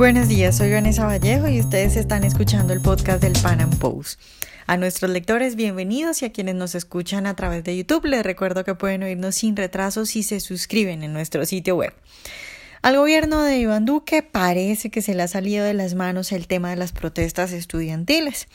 Buenos 0.00 0.28
días, 0.28 0.56
soy 0.56 0.72
Vanessa 0.72 1.04
Vallejo 1.04 1.46
y 1.48 1.60
ustedes 1.60 1.94
están 1.94 2.24
escuchando 2.24 2.72
el 2.72 2.80
podcast 2.80 3.22
del 3.22 3.34
Pan 3.34 3.60
Am 3.60 3.68
Post. 3.68 4.18
A 4.66 4.78
nuestros 4.78 5.10
lectores, 5.10 5.56
bienvenidos 5.56 6.22
y 6.22 6.24
a 6.24 6.32
quienes 6.32 6.54
nos 6.54 6.74
escuchan 6.74 7.26
a 7.26 7.36
través 7.36 7.64
de 7.64 7.76
YouTube, 7.76 8.06
les 8.06 8.22
recuerdo 8.22 8.64
que 8.64 8.74
pueden 8.74 9.02
oírnos 9.02 9.34
sin 9.34 9.56
retraso 9.56 10.06
si 10.06 10.22
se 10.22 10.40
suscriben 10.40 11.02
en 11.02 11.12
nuestro 11.12 11.44
sitio 11.44 11.76
web. 11.76 11.92
Al 12.80 12.96
gobierno 12.96 13.42
de 13.42 13.58
Iván 13.58 13.84
Duque 13.84 14.22
parece 14.22 14.88
que 14.88 15.02
se 15.02 15.14
le 15.14 15.22
ha 15.22 15.28
salido 15.28 15.66
de 15.66 15.74
las 15.74 15.94
manos 15.94 16.32
el 16.32 16.46
tema 16.46 16.70
de 16.70 16.76
las 16.76 16.92
protestas 16.92 17.52
estudiantiles. 17.52 18.48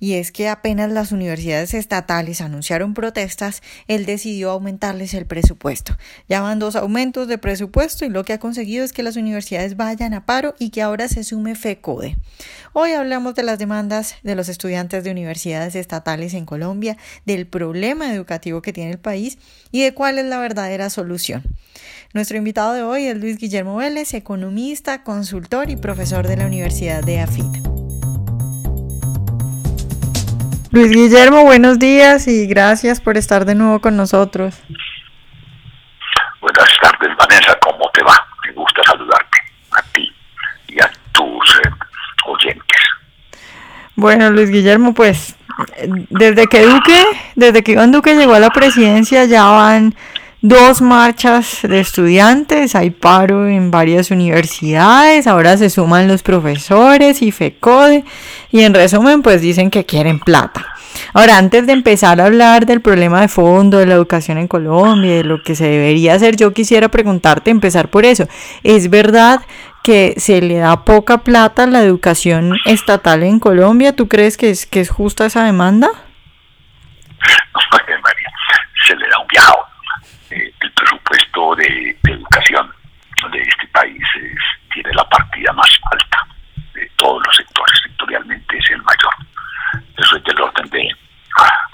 Y 0.00 0.14
es 0.14 0.30
que 0.32 0.48
apenas 0.48 0.90
las 0.90 1.12
universidades 1.12 1.74
estatales 1.74 2.40
anunciaron 2.40 2.94
protestas, 2.94 3.62
él 3.88 4.06
decidió 4.06 4.50
aumentarles 4.50 5.14
el 5.14 5.26
presupuesto. 5.26 5.96
Ya 6.28 6.40
van 6.40 6.58
dos 6.58 6.76
aumentos 6.76 7.26
de 7.28 7.38
presupuesto 7.38 8.04
y 8.04 8.08
lo 8.08 8.24
que 8.24 8.32
ha 8.32 8.38
conseguido 8.38 8.84
es 8.84 8.92
que 8.92 9.02
las 9.02 9.16
universidades 9.16 9.76
vayan 9.76 10.14
a 10.14 10.24
paro 10.26 10.54
y 10.58 10.70
que 10.70 10.82
ahora 10.82 11.08
se 11.08 11.24
sume 11.24 11.54
FECODE. 11.54 12.16
Hoy 12.72 12.92
hablamos 12.92 13.34
de 13.34 13.42
las 13.42 13.58
demandas 13.58 14.14
de 14.22 14.34
los 14.34 14.48
estudiantes 14.48 15.04
de 15.04 15.10
universidades 15.10 15.74
estatales 15.74 16.34
en 16.34 16.46
Colombia, 16.46 16.96
del 17.26 17.46
problema 17.46 18.12
educativo 18.12 18.62
que 18.62 18.72
tiene 18.72 18.92
el 18.92 18.98
país 18.98 19.38
y 19.72 19.82
de 19.82 19.94
cuál 19.94 20.18
es 20.18 20.26
la 20.26 20.38
verdadera 20.38 20.90
solución. 20.90 21.42
Nuestro 22.14 22.38
invitado 22.38 22.72
de 22.72 22.82
hoy 22.82 23.04
es 23.04 23.16
Luis 23.18 23.36
Guillermo 23.36 23.76
Vélez, 23.76 24.14
economista, 24.14 25.02
consultor 25.02 25.70
y 25.70 25.76
profesor 25.76 26.26
de 26.26 26.36
la 26.36 26.46
Universidad 26.46 27.02
de 27.02 27.20
AFIT. 27.20 27.67
Luis 30.70 30.90
Guillermo, 30.90 31.44
buenos 31.44 31.78
días 31.78 32.28
y 32.28 32.46
gracias 32.46 33.00
por 33.00 33.16
estar 33.16 33.46
de 33.46 33.54
nuevo 33.54 33.80
con 33.80 33.96
nosotros. 33.96 34.54
Buenas 36.42 36.68
tardes, 36.82 37.16
Vanessa, 37.16 37.58
¿cómo 37.60 37.90
te 37.94 38.02
va? 38.02 38.14
Me 38.46 38.52
gusta 38.52 38.82
saludarte 38.84 39.38
a 39.70 39.82
ti 39.94 40.12
y 40.68 40.78
a 40.80 40.90
tus 41.12 41.60
eh, 41.64 41.70
oyentes. 42.26 42.82
Bueno, 43.96 44.30
Luis 44.30 44.50
Guillermo, 44.50 44.92
pues 44.92 45.36
desde 46.10 46.46
que 46.46 46.66
Duque, 46.66 47.02
desde 47.34 47.62
que 47.62 47.72
Iván 47.72 47.90
Duque 47.90 48.14
llegó 48.14 48.34
a 48.34 48.40
la 48.40 48.50
presidencia 48.50 49.24
ya 49.24 49.46
van 49.46 49.94
dos 50.40 50.80
marchas 50.80 51.60
de 51.62 51.80
estudiantes, 51.80 52.76
hay 52.76 52.90
paro 52.90 53.48
en 53.48 53.70
varias 53.70 54.10
universidades, 54.10 55.26
ahora 55.26 55.56
se 55.56 55.68
suman 55.68 56.06
los 56.06 56.22
profesores 56.22 57.22
y 57.22 57.32
FECODE 57.32 58.04
y 58.52 58.62
en 58.62 58.74
resumen 58.74 59.22
pues 59.22 59.40
dicen 59.40 59.70
que 59.70 59.84
quieren 59.84 60.20
plata. 60.20 60.66
Ahora, 61.12 61.38
antes 61.38 61.66
de 61.66 61.72
empezar 61.72 62.20
a 62.20 62.26
hablar 62.26 62.66
del 62.66 62.80
problema 62.80 63.20
de 63.20 63.28
fondo 63.28 63.78
de 63.78 63.86
la 63.86 63.94
educación 63.94 64.38
en 64.38 64.48
Colombia, 64.48 65.16
de 65.16 65.24
lo 65.24 65.42
que 65.42 65.54
se 65.54 65.64
debería 65.64 66.14
hacer, 66.14 66.36
yo 66.36 66.52
quisiera 66.52 66.88
preguntarte, 66.88 67.50
empezar 67.50 67.88
por 67.88 68.04
eso. 68.04 68.28
¿Es 68.62 68.90
verdad 68.90 69.40
que 69.82 70.14
se 70.18 70.40
le 70.40 70.56
da 70.56 70.84
poca 70.84 71.18
plata 71.18 71.64
a 71.64 71.66
la 71.66 71.82
educación 71.82 72.56
estatal 72.64 73.22
en 73.22 73.38
Colombia? 73.38 73.94
¿Tú 73.94 74.08
crees 74.08 74.36
que 74.36 74.50
es, 74.50 74.66
que 74.66 74.80
es 74.80 74.90
justa 74.90 75.26
esa 75.26 75.44
demanda? 75.44 75.88
María, 78.02 78.30
se 78.86 78.94
le 78.96 79.08
da 79.08 79.18
un 79.18 79.26
viaje 79.28 79.67
presupuesto 81.18 81.56
de, 81.56 81.96
educación 82.04 82.72
de 83.32 83.40
este 83.40 83.66
país 83.68 84.02
tiene 84.72 84.92
la 84.94 85.04
partida 85.08 85.52
más 85.52 85.68
alta 85.90 86.26
de 86.74 86.88
todos 86.96 87.22
los 87.26 87.36
sectores, 87.36 87.80
sectorialmente 87.82 88.58
es 88.58 88.70
el 88.70 88.82
mayor. 88.82 89.14
Eso 89.96 90.16
es 90.16 90.24
del 90.24 90.40
orden 90.40 90.70
de 90.70 90.88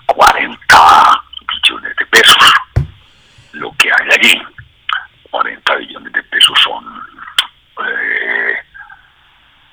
40 0.07 1.23
billones 1.53 1.97
de 1.97 2.07
pesos. 2.07 2.53
Lo 3.53 3.71
que 3.73 3.91
hay 3.93 4.09
allí, 4.19 4.43
40 5.31 5.75
billones 5.77 6.13
de 6.13 6.23
pesos 6.23 6.59
son 6.61 7.03
eh, 7.87 8.57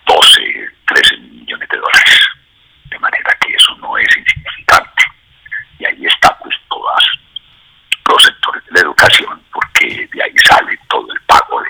12, 0.05 0.69
13 0.87 1.17
millones 1.17 1.69
de 1.69 1.77
dólares. 1.77 2.19
De 2.89 2.99
manera 2.99 3.37
que 3.39 3.53
eso 3.53 3.75
no 3.77 3.97
es 3.97 4.17
insignificante. 4.17 5.03
Y 5.79 5.85
ahí 5.85 6.05
está 6.05 6.37
pues 6.39 6.55
todas 6.69 7.03
los 8.11 8.23
sectores 8.23 8.63
de 8.65 8.71
la 8.73 8.81
educación, 8.81 9.41
porque 9.53 10.07
de 10.11 10.23
ahí 10.23 10.33
sale 10.45 10.77
todo 10.89 11.11
el 11.11 11.19
pago 11.21 11.61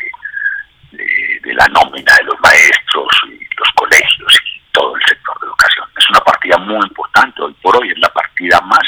de, 0.91 1.39
de, 1.43 1.53
la 1.53 1.67
nómina 1.67 2.13
de 2.15 2.23
los 2.23 2.39
maestros 2.41 3.07
y 3.27 3.39
los 3.57 3.69
colegios 3.75 4.39
y 4.45 4.61
todo 4.71 4.95
el 4.95 5.01
sector 5.03 5.39
de 5.39 5.47
educación. 5.47 5.87
Es 5.97 6.09
una 6.09 6.19
partida 6.21 6.57
muy 6.57 6.85
importante, 6.87 7.41
hoy 7.41 7.55
por 7.61 7.75
hoy 7.77 7.91
es 7.91 7.99
la 7.99 8.09
partida 8.09 8.59
más 8.61 8.83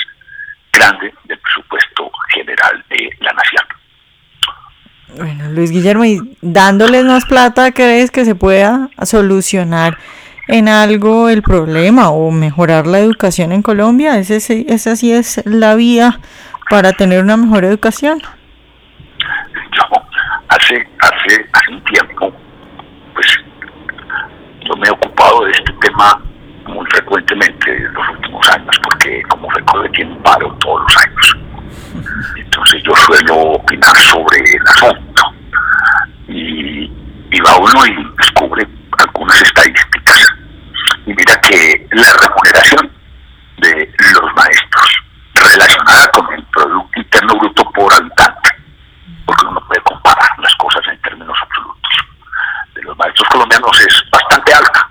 grande 0.71 1.13
del 1.25 1.39
presupuesto 1.39 2.11
general 2.33 2.83
de 2.89 3.09
la 3.19 3.33
nación. 3.33 3.65
Bueno, 5.15 5.49
Luis 5.51 5.71
Y 5.83 6.37
dándoles 6.41 7.03
más 7.03 7.25
plata, 7.25 7.71
¿crees 7.71 8.09
que 8.09 8.23
se 8.23 8.35
pueda 8.35 8.89
solucionar 9.03 9.97
en 10.47 10.69
algo 10.69 11.27
el 11.27 11.41
problema 11.41 12.09
o 12.09 12.31
mejorar 12.31 12.87
la 12.87 12.99
educación 12.99 13.51
en 13.51 13.61
Colombia? 13.61 14.17
¿Ese, 14.17 14.65
esa 14.69 14.95
sí 14.95 15.11
es 15.11 15.41
la 15.45 15.75
vía 15.75 16.19
para 16.69 16.93
tener 16.93 17.21
una 17.21 17.35
mejor 17.35 17.65
educación? 17.65 18.21
Hace, 20.47 20.87
hace, 20.99 21.49
hace 21.51 21.71
un 21.71 21.83
tiempo, 21.83 22.31
pues 23.13 23.27
yo 24.65 24.75
me 24.77 24.87
he 24.87 24.91
ocupado 24.91 25.45
de 25.45 25.51
este 25.51 25.73
tema 25.81 26.21
muy 26.67 26.85
frecuentemente 26.91 27.75
en 27.75 27.93
los 27.93 28.09
últimos 28.09 28.49
años, 28.51 28.79
porque 28.83 29.21
como 29.23 29.49
recuerdo 29.49 29.91
tiene 29.91 30.11
un 30.11 30.23
paro 30.23 30.55
todos 30.59 30.81
los 30.81 30.97
años. 31.05 31.37
Entonces 32.37 32.83
yo 32.83 32.95
suelo 32.95 33.35
opinar 33.53 33.95
sobre 33.97 34.39
el 34.39 34.61
asunto. 34.67 35.12
Y, 36.27 36.89
va 37.41 37.57
uno 37.57 37.85
y 37.85 38.15
descubre 38.17 38.65
algunas 38.99 39.41
estadísticas. 39.41 40.27
Y 41.05 41.13
mira 41.13 41.39
que 41.41 41.87
la 41.91 42.07
remuneración 42.21 42.91
de 43.57 43.93
los 44.13 44.33
maestros 44.33 45.03
relacionada 45.33 46.07
con 46.11 46.33
el 46.33 46.43
Producto 46.45 46.99
Interno 46.99 47.35
Bruto 47.35 47.63
por 47.71 47.93
habitante, 47.93 48.49
porque 49.25 49.45
uno 49.45 49.61
puede 49.67 49.81
comparar 49.81 50.29
las 50.39 50.55
cosas 50.55 50.81
en 50.87 51.01
términos 51.01 51.37
absolutos. 51.41 51.91
De 52.75 52.81
los 52.83 52.97
maestros 52.97 53.27
colombianos 53.29 53.79
es 53.81 54.03
bastante 54.11 54.53
alta, 54.53 54.89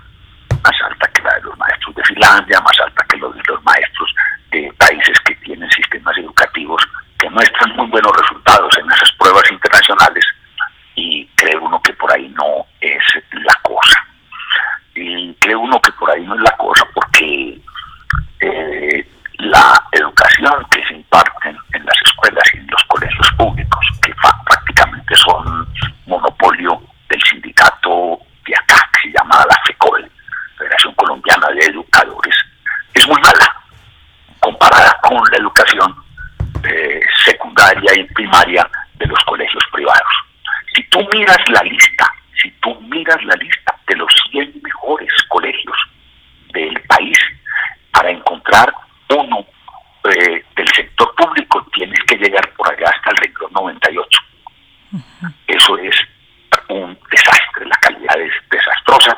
más 0.63 0.81
alta 0.89 1.07
que 1.07 1.21
la 1.21 1.33
de 1.35 1.41
los 1.41 1.57
maestros 1.57 1.95
de 1.95 2.03
Finlandia, 2.03 2.61
más 2.61 2.79
alta 2.79 3.05
que 3.09 3.17
los 3.17 3.35
de 3.35 3.41
los 3.47 3.63
maestros 3.63 4.15
de 4.51 4.73
países 4.77 5.19
que 5.25 5.35
tienen 5.37 5.69
sistemas 5.71 6.17
educativos 6.17 6.83
que 7.19 7.29
muestran 7.29 7.75
muy 7.75 7.87
buenos 7.87 8.11
resultados 8.17 8.77
en 8.77 8.91
esas 8.91 9.11
pruebas 9.13 9.43
internacionales 9.49 10.25
y 10.95 11.25
cree 11.35 11.57
uno 11.57 11.81
que 11.81 11.93
por 11.93 12.11
ahí 12.11 12.27
no 12.29 12.65
es 12.81 13.01
la 13.31 13.55
cosa. 13.63 14.05
Y 14.93 15.33
cree 15.35 15.55
uno 15.55 15.81
que 15.81 15.91
por 15.93 16.11
ahí 16.11 16.21
no 16.25 16.35
es 16.35 16.41
la 16.41 16.55
cosa 16.57 16.85
porque 16.93 17.59
eh, 18.41 19.07
la 19.37 19.83
educación 19.91 20.65
que 20.69 20.83
se 20.85 20.93
imparte 20.95 21.49
en 21.49 21.85
las 21.85 21.95
escuelas 22.05 22.43
y 22.53 22.57
en 22.57 22.67
los 22.67 22.83
colegios 22.85 23.31
públicos, 23.37 23.85
que 24.01 24.13
prácticamente 24.45 25.15
son 25.15 25.67
monopolio 26.05 26.81
del 27.09 27.21
sindicato 27.23 28.19
de 28.45 28.55
acá, 28.55 28.89
que 28.93 29.09
se 29.09 29.17
llama 29.17 29.45
la 29.49 29.57
FECOL, 29.65 30.09
Federación 30.57 30.93
Colombiana 30.95 31.47
de 31.49 31.65
Educadores, 31.65 32.35
es 32.93 33.07
muy 33.07 33.21
mala 33.21 33.55
comparada 34.39 34.99
con 35.01 35.21
la 35.31 35.37
educación 35.37 35.95
eh, 36.63 37.01
secundaria 37.25 37.93
y 37.95 38.03
de 38.45 39.07
los 39.07 39.19
colegios 39.25 39.63
privados. 39.71 40.13
Si 40.75 40.83
tú 40.89 40.99
miras 41.13 41.37
la 41.49 41.61
lista, 41.63 42.13
si 42.41 42.51
tú 42.61 42.79
miras 42.81 43.23
la 43.23 43.35
lista 43.35 43.75
de 43.87 43.95
los 43.95 44.11
100 44.31 44.61
mejores 44.61 45.11
colegios 45.29 45.77
del 46.53 46.79
país 46.81 47.17
para 47.91 48.09
encontrar 48.09 48.73
uno 49.09 49.45
eh, 50.05 50.43
del 50.55 50.67
sector 50.75 51.13
público, 51.15 51.65
tienes 51.73 51.99
que 52.05 52.17
llegar 52.17 52.49
por 52.53 52.71
allá 52.71 52.89
hasta 52.89 53.11
el 53.11 53.17
renglón 53.17 53.53
98. 53.53 54.19
Eso 55.47 55.77
es 55.77 55.95
un 56.69 56.97
desastre, 57.09 57.65
la 57.65 57.77
calidad 57.77 58.19
es 58.19 58.33
desastrosa, 58.49 59.15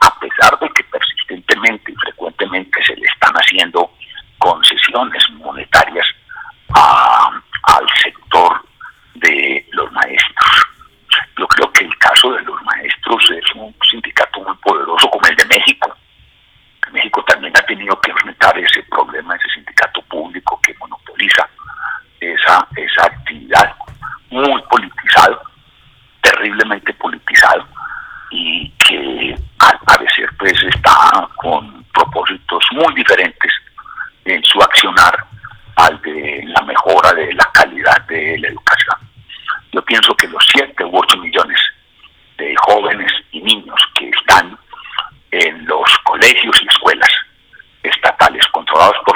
a 0.00 0.18
pesar 0.20 0.58
de 0.60 0.68
que 0.70 0.84
persistentemente 0.84 1.92
y 1.92 1.96
frecuentemente 1.96 2.82
se 2.84 2.96
le 2.96 3.06
están 3.06 3.34
haciendo 3.34 3.92
concesiones 4.38 5.22
monetarias 5.32 6.06
al 6.74 7.86
sector 8.02 8.62
de 9.14 9.66
los 9.72 9.90
maestros. 9.92 10.66
Yo 11.38 11.46
creo 11.48 11.72
que 11.72 11.84
el 11.84 11.98
caso 11.98 12.32
de 12.32 12.42
es 13.16 13.54
un 13.54 13.74
sindicato 13.88 14.40
muy 14.40 14.54
poderoso 14.56 14.87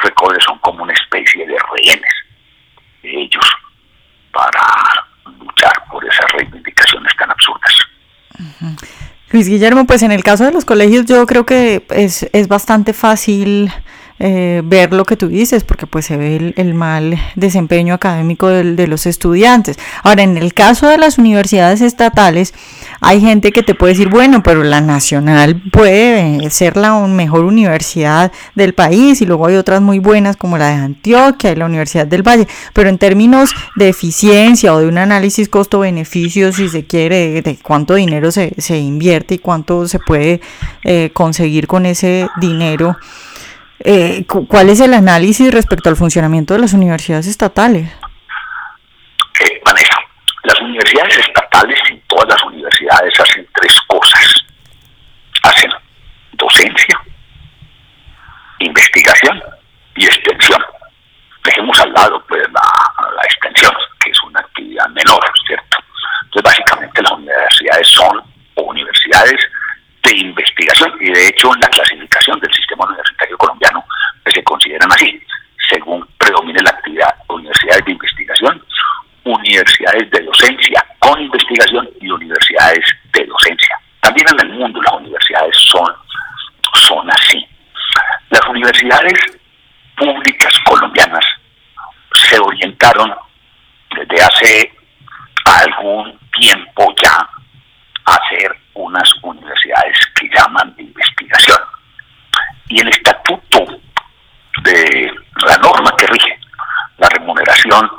los 0.03 0.11
recoles 0.11 0.45
son 0.45 0.59
como 0.59 0.83
una 0.83 0.93
especie 0.93 1.47
de 1.47 1.57
rehenes 1.73 2.15
de 3.03 3.23
ellos 3.23 3.45
para 4.33 4.63
luchar 5.39 5.73
por 5.91 6.05
esas 6.05 6.31
reivindicaciones 6.33 7.13
tan 7.19 7.31
absurdas. 7.31 7.75
Luis 9.31 9.49
Guillermo, 9.49 9.87
pues 9.87 10.03
en 10.03 10.13
el 10.13 10.23
caso 10.23 10.45
de 10.45 10.53
los 10.53 10.65
colegios 10.65 11.07
yo 11.07 11.27
creo 11.27 11.47
que 11.47 11.87
es, 11.91 12.29
es 12.33 12.49
bastante 12.49 12.93
fácil 12.93 13.73
eh, 14.25 14.63
ver 14.65 14.93
lo 14.93 15.05
que 15.05 15.17
tú 15.17 15.27
dices, 15.27 15.65
porque 15.65 15.89
pues 15.89 16.07
se 16.07 16.17
ve 16.17 16.55
el, 16.57 16.75
mal 16.75 17.19
desempeño 17.35 17.93
académico 17.93 18.47
de, 18.47 18.87
los 18.87 19.05
estudiantes. 19.07 19.81
Ahora, 20.05 20.23
en 20.23 20.37
el 20.37 20.55
caso 20.55 20.87
de 20.87 20.97
las 20.97 21.19
universidades 21.19 21.81
estatales, 21.81 22.55
hay 23.01 23.21
gente 23.21 23.51
que 23.51 23.65
te 23.65 23.75
puede 23.75 23.95
decir, 23.95 24.11
bueno, 24.11 24.45
pero 24.45 24.63
la 24.63 24.81
nacional 24.81 25.61
puede 25.73 26.49
ser 26.51 26.77
la 26.77 27.01
mejor 27.09 27.45
universidad 27.45 28.31
del 28.55 28.75
país 28.75 29.21
y 29.21 29.27
luego 29.27 29.49
hay 29.49 29.57
otras 29.57 29.83
muy 29.83 29.99
buenas 29.99 30.37
como 30.37 30.57
la 30.57 30.69
de 30.69 30.75
Antioquia 30.77 31.51
y 31.51 31.57
la 31.57 31.67
Universidad 31.67 32.07
del 32.07 32.23
Valle, 32.23 32.47
pero 32.75 32.91
en 32.91 32.99
términos 32.99 33.51
de 33.75 33.89
eficiencia 33.89 34.73
o 34.73 34.79
de 34.79 34.87
un 34.87 34.99
análisis 34.99 35.49
costo-beneficio, 35.49 36.53
si 36.53 36.69
se 36.69 36.87
quiere, 36.87 37.43
de 37.43 37.59
cuánto 37.61 37.97
dinero 37.97 38.31
se, 38.31 38.55
se 38.59 38.79
invierte 38.79 39.35
y 39.35 39.39
cuánto 39.39 39.89
se 39.89 39.99
puede 39.99 40.41
eh, 40.85 41.11
conseguir 41.13 41.67
con 41.67 41.87
ese 41.87 42.29
dinero, 42.41 42.97
eh, 43.85 44.25
¿Cuál 44.27 44.71
es 44.71 44.81
el 44.81 44.95
análisis 44.95 45.53
respecto 45.53 45.89
al 45.89 45.97
funcionamiento 45.97 46.55
de 46.55 46.61
las 46.61 46.73
universidades 46.73 47.27
estatales? 47.27 47.91
Eh, 49.41 49.61
Vanessa, 49.65 49.97
las 50.45 50.61
universidades 50.61 51.19
estatales 51.19 51.79
y 51.91 51.97
todas 52.07 52.29
las 52.29 52.43
universidades 52.45 53.19
hacen 53.21 53.47
tres 53.55 53.81
cosas. 53.89 54.45
Hacen 55.43 55.71
docencia, 56.33 57.01
investigación 58.61 59.43
y 59.97 60.05
extensión. 60.05 60.63
Dejemos 61.45 61.79
al 61.81 61.93
lado 61.93 62.25
pues 62.29 62.43
la, 62.53 63.13
la 63.17 63.23
extensión, 63.25 63.73
que 63.99 64.11
es 64.11 64.23
una 64.23 64.41
actividad 64.41 64.89
menor, 64.91 65.21
¿cierto? 65.47 65.79
Entonces 66.25 66.43
básicamente 66.45 67.03
las 67.03 67.13
universidades 67.13 67.89
son 67.97 68.23
universidades 68.57 69.41
de 70.03 70.17
investigación 70.17 70.93
y 71.01 71.11
de 71.11 71.29
hecho 71.29 71.53
en 71.55 71.61
la 71.61 71.69
clasificación 71.69 72.39
del 72.41 72.53
sistema 72.53 72.87
universitario 72.87 73.39
colombiano 73.39 73.85
pues, 74.23 74.35
se 74.35 74.45
consideran 74.45 74.91
así, 74.93 75.21
según 75.69 76.07
predomine 76.19 76.61
la 76.63 76.71
actividad, 76.71 77.15
universidades 77.29 77.85
de 77.85 77.93
investigación, 77.93 78.65
universidades 79.25 80.11
de 80.11 80.21
docencia 80.23 80.85
con 80.99 81.21
investigación 81.21 81.89
y 82.01 82.11
universidades 82.11 82.85
de 83.13 83.25
docencia. 83.27 83.77
También 84.01 84.27
en 84.33 84.41
el 84.41 84.59
mundo 84.59 84.83
las 84.83 84.95
universidades 84.95 85.57
son, 85.69 85.95
son 86.75 87.09
así. 87.11 87.47
Las 88.31 88.45
universidades 88.49 89.15
públicas 89.97 90.53
colombianas 90.65 91.25
se 92.29 92.39
orientaron 92.41 93.15
desde 93.97 94.25
hace 94.25 94.73
algún 95.45 96.19
tiempo 96.33 96.93
ya 97.03 97.29
a 98.07 98.19
ser 98.29 98.57
unas 98.75 99.09
universidades 99.23 99.97
que 100.15 100.29
llaman 100.35 100.75
de 100.77 100.83
investigación. 100.83 101.59
Y 102.69 102.81
el 102.81 102.89
estatuto 102.89 103.67
de 104.63 105.13
la 105.47 105.57
norma 105.59 105.95
que 105.97 106.07
rige 106.07 106.39
la 106.99 107.09
remuneración 107.09 107.91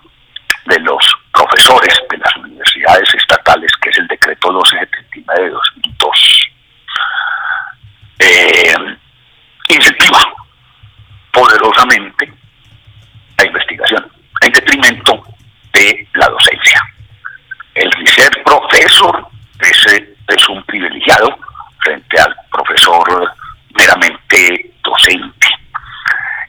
de 0.66 0.80
los 0.80 1.14
profesores 1.32 2.00
de 2.10 2.18
las 2.18 2.36
universidades 2.38 3.14
estatales, 3.16 3.72
que 3.82 3.90
es 3.90 3.98
el 4.00 4.08
decreto 4.08 4.52
1279 4.52 5.44
de 5.44 5.50
2002, 5.50 6.50
eh, 8.20 8.98
incentiva 9.70 10.20
poderosamente 11.32 12.32
la 13.38 13.46
investigación 13.46 14.12
en 14.42 14.52
detrimento 14.52 15.24
de 15.74 16.08
la 16.14 16.28
docencia. 16.28 16.80
El 17.74 17.92
ser 18.08 18.44
profesor 18.44 19.28
ese 19.64 20.16
es 20.28 20.50
un 20.50 20.64
privilegiado 20.64 21.38
frente 21.80 22.20
al 22.20 22.36
profesor 22.52 23.34
meramente 23.74 24.72
docente. 24.84 25.48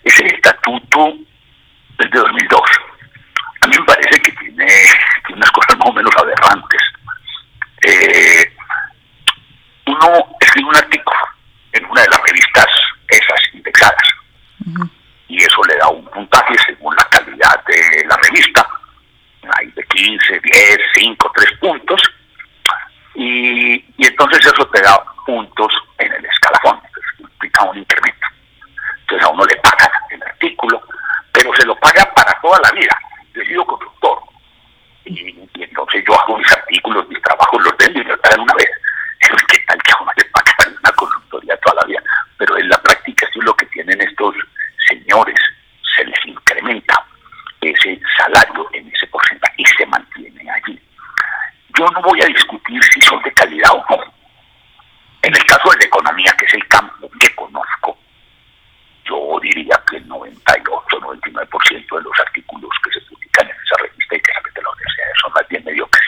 Ese 0.02 0.26
estatuto 0.26 1.14
es 1.98 2.10
de 2.10 2.18
2002. 2.18 2.60
A 3.60 3.66
mí 3.66 3.76
me 3.78 3.84
parece 3.84 4.20
que 4.20 4.32
tiene, 4.32 4.66
unas 5.32 5.50
cosas 5.52 5.78
más 5.78 5.88
o 5.88 5.92
menos 5.92 6.12
aberrantes. 6.16 6.80
Eh, 7.82 8.52
uno 9.86 10.36
escribe 10.40 10.68
un 10.68 10.76
artículo 10.76 11.20
en 11.72 11.84
una 11.86 12.02
de 12.02 12.08
las 12.08 12.20
revistas 12.26 12.66
esas 13.08 13.40
indexadas 13.52 14.08
y 15.28 15.42
eso 15.42 15.62
le 15.64 15.76
da 15.76 15.88
un 15.88 16.04
puntaje 16.06 16.54
según 16.66 16.94
la 16.96 17.04
calidad 17.04 17.62
revista. 18.34 18.66
Hay 19.56 19.66
de 19.72 19.82
15, 19.82 20.40
10, 20.40 20.78
5, 20.94 21.32
3 21.34 21.58
puntos 21.60 22.00
y, 23.14 23.74
y 23.74 24.06
entonces 24.06 24.40
eso 24.46 24.66
te 24.68 24.80
da 24.80 25.04
puntos 25.26 25.72
en 25.98 26.12
el 26.12 26.24
escalafón, 26.24 26.80
implica 27.18 27.64
un 27.64 27.78
incremento. 27.78 28.26
Entonces 29.00 29.26
a 29.26 29.30
uno 29.30 29.44
le 29.44 29.56
paga 29.56 29.90
el 30.10 30.22
artículo, 30.22 30.82
pero 31.32 31.54
se 31.54 31.66
lo 31.66 31.76
paga 31.76 32.10
para 32.14 32.32
toda 32.40 32.58
la 32.64 32.70
vida. 32.72 32.98
Yo 33.34 33.42
he 33.42 33.46
sido 33.46 33.66
constructor 33.66 34.18
y, 35.04 35.48
y 35.54 35.62
entonces 35.62 36.02
yo 36.06 36.18
hago 36.18 36.38
mis 36.38 36.52
artículos, 36.52 37.08
mis 37.08 37.22
trabajos, 37.22 37.62
los 37.62 37.76
vendo 37.76 38.00
y 38.00 38.04
me 38.04 38.16
pagan 38.16 38.40
una 38.40 38.54
vez. 38.54 38.70
¿Qué 39.20 39.58
tal 39.66 39.82
que 39.82 39.92
a 39.92 40.02
uno 40.02 40.12
le 40.16 40.24
pagan 40.24 40.76
una 40.80 40.92
consultoría 40.92 41.56
toda 41.58 41.82
la 41.82 41.86
vida? 41.86 42.02
Pero 42.38 42.58
en 42.58 42.68
la 42.68 42.78
práctica 42.78 43.26
eso 43.28 43.40
es 43.40 43.44
lo 43.44 43.54
que 43.54 43.66
tienen 43.66 44.00
estos 44.00 44.34
señores, 44.88 45.38
se 45.96 46.04
les 46.04 46.26
incrementa 46.26 47.04
ese 47.60 48.00
salario 48.16 48.68
en 48.72 48.88
ese 48.88 49.06
porcentaje 49.06 49.54
y 49.58 49.64
se 49.64 49.86
mantiene 49.86 50.50
allí. 50.50 50.80
Yo 51.78 51.86
no 51.86 52.02
voy 52.02 52.20
a 52.22 52.26
discutir 52.26 52.82
si 52.84 53.00
son 53.00 53.22
de 53.22 53.32
calidad 53.32 53.72
o 53.72 53.84
no. 53.90 54.14
En 55.22 55.34
el 55.34 55.44
caso 55.44 55.70
de 55.70 55.78
la 55.78 55.84
economía, 55.84 56.34
que 56.38 56.43
es 56.43 56.43
el 56.54 56.68
campo 56.68 57.10
que 57.18 57.34
conozco, 57.34 57.98
yo 59.04 59.38
diría 59.42 59.80
que 59.88 59.96
el 59.96 60.08
98, 60.08 61.00
99% 61.00 61.96
de 61.96 62.02
los 62.02 62.20
artículos 62.20 62.70
que 62.82 62.92
se 62.92 63.00
publican 63.06 63.46
en 63.46 63.56
esa 63.64 63.76
revista 63.82 64.16
y 64.16 64.20
que 64.20 64.32
salen 64.32 64.54
de 64.54 64.62
la 64.62 64.70
universidad 64.70 65.06
son 65.20 65.32
más 65.32 65.48
bien 65.48 65.64
mediocres. 65.64 66.04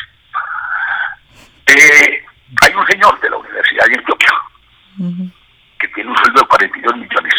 Eh, 1.66 2.24
hay 2.62 2.74
un 2.74 2.86
señor 2.86 3.20
de 3.20 3.30
la 3.30 3.36
Universidad 3.36 3.86
de 3.86 3.94
Antioquia 3.96 4.32
que 5.78 5.88
tiene 5.88 6.10
un 6.10 6.16
sueldo 6.16 6.40
de 6.40 6.46
42 6.46 6.96
millones 6.96 7.34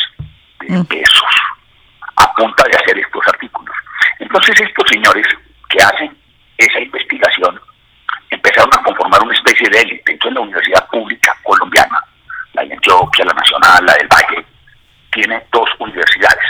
de 0.60 0.84
pesos 0.84 1.32
a 2.18 2.34
punta 2.36 2.64
de 2.66 2.78
hacer 2.78 3.00
estos 3.00 3.28
artículos. 3.28 3.76
Entonces 4.20 4.62
estos 4.62 4.90
señores 4.90 5.26
que 5.70 5.80
hacen 5.82 6.16
esa 6.58 6.80
investigación 6.80 7.60
empezaron 8.30 8.70
a 8.74 8.84
conformar 8.84 9.24
una 9.24 9.34
especie 9.34 9.70
de 9.70 9.82
élite. 9.82 10.12
Entonces 10.12 10.36
la 10.36 10.42
universidad 10.42 10.88
pública 10.90 11.36
colombiana, 11.44 12.04
la 12.54 12.64
de 12.64 12.74
Antioquia, 12.74 13.26
la 13.26 13.34
nacional, 13.34 13.86
la 13.86 13.94
del 13.94 14.08
Valle, 14.08 14.46
tiene 15.12 15.44
dos 15.52 15.70
universidades. 15.80 16.46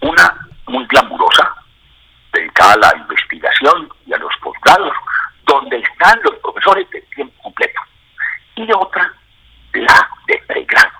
Una 0.00 0.34
muy 0.66 0.86
glamurosa, 0.86 1.52
dedicada 2.32 2.74
a 2.74 2.78
la 2.78 2.96
investigación 2.96 3.88
y 4.06 4.14
a 4.14 4.18
los 4.18 4.34
posgrados, 4.42 4.94
los 6.22 6.34
profesores 6.38 6.88
de 6.90 7.00
tiempo 7.14 7.42
completo. 7.42 7.80
Y 8.56 8.70
otra, 8.72 9.12
la 9.72 10.08
de 10.26 10.38
pregrado, 10.46 10.92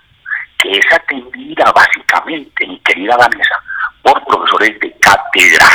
que 0.58 0.72
es 0.72 0.92
atendida 0.92 1.70
básicamente, 1.72 2.66
mi 2.66 2.78
querida 2.80 3.16
Vanessa, 3.16 3.62
por 4.02 4.24
profesores 4.24 4.78
de 4.80 4.92
cátedra, 4.98 5.68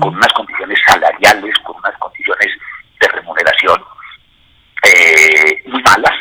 con 0.00 0.14
unas 0.14 0.32
condiciones 0.32 0.78
salariales, 0.86 1.54
con 1.60 1.76
unas 1.76 1.96
condiciones 1.98 2.48
de 3.00 3.08
remuneración 3.08 3.82
eh, 4.82 5.62
muy 5.66 5.82
malas, 5.82 6.14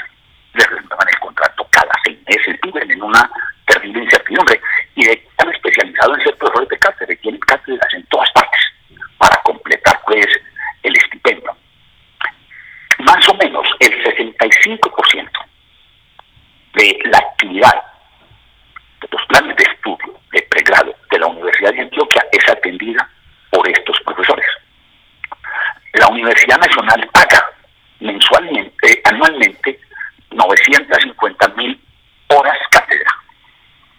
les 0.54 0.68
renovan 0.70 1.08
el 1.08 1.20
contrato 1.20 1.68
cada 1.70 1.92
seis 2.04 2.18
meses, 2.28 2.60
viven 2.62 2.92
en 2.92 3.02
una 3.02 3.30
terrible 3.66 4.04
incertidumbre 4.04 4.60
y 4.96 5.06
están 5.08 5.50
especializados 5.54 6.18
en 6.18 6.24
ser 6.24 6.38
profesores 6.38 6.70
de 6.70 6.80
cátedra, 6.80 7.16
tienen 7.22 7.40
cátedras 7.42 7.94
en 7.94 8.06
todas 8.08 8.30
partes 8.32 8.62
para 9.18 9.42
completar 9.44 10.00
pues 10.06 10.26
el 10.84 10.96
estipendio. 10.96 11.56
Más 13.00 13.30
o 13.30 13.34
menos 13.36 13.68
el 13.80 13.92
65% 14.04 15.30
de 16.76 17.00
la 17.06 17.18
actividad 17.18 17.84
de 19.02 19.08
los 19.12 19.26
planes 19.28 19.56
de 19.58 19.64
estudio 19.64 20.20
de 20.32 20.42
pregrado 20.44 20.96
de 21.12 21.20
la 21.20 21.28
Universidad 21.28 21.74
de 21.74 21.82
Antioquia 21.82 22.24
es 22.32 22.50
atendida 22.50 23.10
por 23.50 23.68
estos 23.70 24.00
profesores. 24.02 24.46
La 25.94 26.08
Universidad 26.08 26.60
Nacional 26.60 27.10
paga 27.14 27.50
mensualmente, 28.00 29.02
anualmente, 29.06 29.80
950 30.32 31.48
mil 31.56 31.80
horas 32.28 32.58
cátedra. 32.72 33.12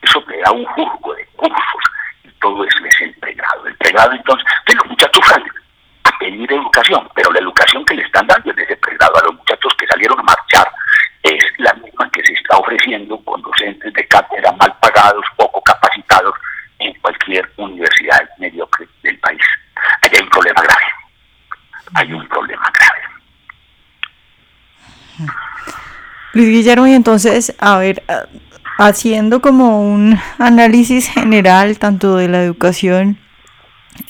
Eso 0.02 0.22
te 0.24 0.36
da 0.38 0.52
un 0.52 0.64
jurgo 0.66 1.14
de 1.14 1.26
cursos 1.36 1.82
y 2.24 2.28
todo 2.40 2.64
eso 2.64 2.84
es 2.84 3.00
el 3.00 3.14
pregrado. 3.14 3.66
El 3.66 3.76
pregrado 3.76 4.12
entonces, 4.12 4.46
de 4.66 4.74
los 4.74 4.86
muchachos 4.86 5.26
salen 5.26 5.50
a 6.04 6.18
pedir 6.18 6.52
educación, 6.52 7.08
pero 7.14 7.32
la 7.32 7.40
educación 7.40 7.84
que 7.84 7.94
le 7.94 8.02
están 8.02 8.26
dando 8.26 8.52
desde 8.52 8.64
ese 8.64 8.76
pregrado 8.76 9.16
a 9.16 9.24
los 9.24 9.34
muchachos 9.34 9.72
que 9.78 9.86
salieron 9.86 10.20
a 10.20 10.22
marchar 10.22 10.70
es 11.22 11.44
la 11.58 11.72
misma 11.74 12.08
que 12.10 12.22
se 12.24 12.34
está 12.34 12.58
ofreciendo 12.58 13.18
con 13.24 13.42
docentes 13.42 13.92
de 13.92 14.06
cátedra 14.06 14.52
mal 14.52 14.72
pagados, 14.80 15.24
poco 15.36 15.60
capacitados 15.62 16.34
en 16.78 16.94
cualquier 17.00 17.50
universidad 17.56 18.28
mediocre 18.38 18.86
del 19.02 19.18
país. 19.18 19.42
Allí 20.02 20.16
hay 20.16 20.22
un 20.22 20.30
problema 20.30 20.62
grave. 20.62 20.84
Hay 21.94 22.12
un 22.12 22.28
problema 22.28 22.70
grave. 22.72 23.02
Luis 26.32 26.48
Guillermo, 26.48 26.86
y 26.86 26.92
entonces, 26.92 27.54
a 27.58 27.78
ver, 27.78 28.02
haciendo 28.78 29.40
como 29.40 29.80
un 29.80 30.18
análisis 30.38 31.08
general 31.08 31.78
tanto 31.78 32.16
de 32.16 32.28
la 32.28 32.42
educación 32.42 33.18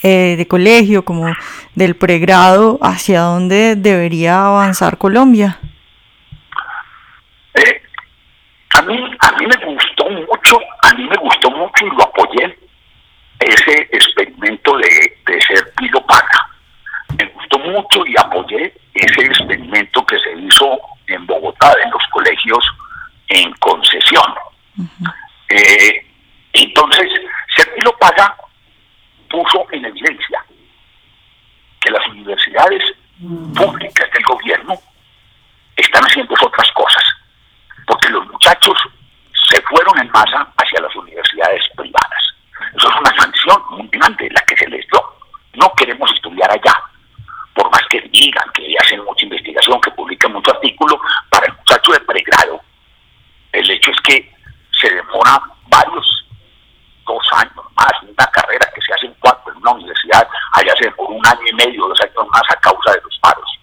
eh, 0.03 0.35
de 0.37 0.47
colegio 0.47 1.05
como 1.05 1.27
del 1.75 1.95
pregrado, 1.95 2.77
¿hacia 2.81 3.21
dónde 3.21 3.75
debería 3.75 4.45
avanzar 4.45 4.97
Colombia? 4.97 5.59
Eh, 7.53 7.81
a, 8.75 8.81
mí, 8.81 8.97
a 9.19 9.31
mí 9.37 9.45
me 9.45 9.73
gustó 9.73 10.09
mucho, 10.09 10.59
a 10.83 10.93
mí 10.95 11.07
me 11.09 11.17
gustó 11.17 11.49
mucho 11.51 11.85
y 11.85 11.89
lo 11.97 12.03
apoyé, 12.03 12.59
ese 13.39 13.87
experimento 13.91 14.77
de, 14.77 15.17
de 15.25 15.41
ser 15.41 15.73
pilo 15.77 16.05
paga. 16.05 16.49
Me 17.17 17.25
gustó 17.29 17.59
mucho 17.59 18.05
y 18.05 18.15
apoyé 18.17 18.73
ese 18.97 19.25
experimento 19.25 20.05
que 20.05 20.17
se 20.19 20.33
hizo 20.33 20.79
en 21.07 21.25
Bogotá, 21.25 21.73
en 21.83 21.91
los 21.91 22.03
colegios 22.11 22.65
en 23.27 23.51
concesión. 23.53 24.33
eh, 25.49 26.05
entonces, 26.53 27.07
ser 27.55 27.73
pilo 27.75 27.95
paga 27.99 28.35
puso 29.29 29.65
en 29.71 29.85
evidencia 29.85 30.43
que 31.79 31.91
las 31.91 32.05
universidades 32.07 32.83
públicas 33.55 34.09
del 34.11 34.23
gobierno 34.23 34.73
están 35.75 36.03
haciendo 36.03 36.33
otras 36.41 36.71
cosas, 36.71 37.03
porque 37.85 38.09
los 38.09 38.25
muchachos 38.27 38.77
se 39.49 39.61
fueron 39.63 39.99
en 39.99 40.09
masa 40.11 40.47
hacia 40.57 40.81
las 40.81 40.95
universidades 40.95 41.63
privadas. 41.75 42.35
Eso 42.75 42.89
es 42.89 42.95
una 42.99 43.15
sanción 43.15 43.61
muy 43.71 43.87
grande 43.89 44.29
la 44.31 44.41
que 44.41 44.57
se 44.57 44.67
les 44.69 44.85
dio. 44.87 45.03
No 45.53 45.71
queremos 45.75 46.11
estudiar 46.13 46.49
allá, 46.51 46.75
por 47.57 47.71
más 47.71 47.81
que 47.89 47.99
digan 48.11 48.45
que 48.53 48.75
hacen 48.79 49.03
mucha 49.03 49.25
investigación, 49.25 49.81
que 49.81 49.91
publican 49.91 50.31
mucho 50.31 50.51
artículo, 50.53 50.99
para 51.29 51.47
el 51.47 51.53
muchacho 51.53 51.91
de 51.91 51.99
pregrado, 52.01 52.61
el 53.51 53.69
hecho 53.71 53.91
es 53.91 54.01
que 54.01 54.31
se 54.79 54.93
demora 54.93 55.41
varios, 55.67 56.25
dos 57.05 57.27
años 57.33 57.65
más, 57.75 57.91
una 58.03 58.27
carrera 58.27 58.69
que 58.75 58.81
se 58.81 58.93
hace 58.93 59.07
en 59.07 59.15
cuatro 59.19 59.51
en 59.51 59.57
una 59.57 59.71
universidad, 59.71 60.27
allá 60.53 60.73
se 60.77 60.85
demora 60.85 61.09
un 61.09 61.27
año 61.27 61.47
y 61.49 61.55
medio, 61.55 61.87
dos 61.87 61.99
años 62.01 62.27
más 62.31 62.43
a 62.49 62.59
causa 62.59 62.91
de 62.91 63.01
los 63.01 63.17
paros. 63.19 63.59